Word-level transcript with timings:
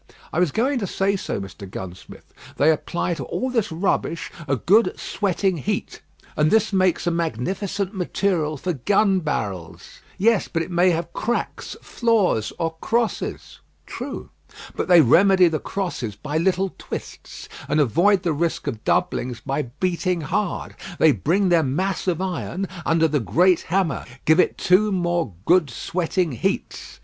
"I 0.33 0.39
was 0.39 0.51
going 0.51 0.79
to 0.79 0.87
say 0.87 1.15
so, 1.15 1.39
Mr. 1.39 1.69
Gunsmith. 1.69 2.33
They 2.57 2.71
apply 2.71 3.13
to 3.13 3.23
all 3.25 3.51
this 3.51 3.71
rubbish 3.71 4.31
a 4.47 4.55
good 4.55 4.99
sweating 4.99 5.57
heat, 5.57 6.01
and 6.35 6.49
this 6.49 6.73
makes 6.73 7.05
a 7.05 7.11
magnificent 7.11 7.93
material 7.93 8.57
for 8.57 8.73
gun 8.73 9.19
barrels." 9.19 9.99
"Yes; 10.17 10.47
but 10.47 10.63
it 10.63 10.71
may 10.71 10.89
have 10.89 11.13
cracks, 11.13 11.77
flaws, 11.83 12.51
or 12.57 12.77
crosses." 12.81 13.59
"True; 13.85 14.31
but 14.75 14.87
they 14.87 15.01
remedy 15.01 15.47
the 15.47 15.59
crosses 15.59 16.15
by 16.15 16.39
little 16.39 16.73
twists, 16.79 17.47
and 17.69 17.79
avoid 17.79 18.23
the 18.23 18.33
risk 18.33 18.65
of 18.65 18.83
doublings 18.83 19.39
by 19.41 19.61
beating 19.79 20.21
hard. 20.21 20.73
They 20.97 21.11
bring 21.11 21.49
their 21.49 21.61
mass 21.61 22.07
of 22.07 22.19
iron 22.19 22.67
under 22.87 23.07
the 23.07 23.19
great 23.19 23.61
hammer; 23.69 24.05
give 24.25 24.39
it 24.39 24.57
two 24.57 24.91
more 24.91 25.35
good 25.45 25.69
sweating 25.69 26.31
heats. 26.31 26.99